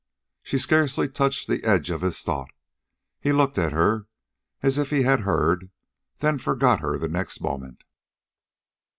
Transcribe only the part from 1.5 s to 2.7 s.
edge of his thought.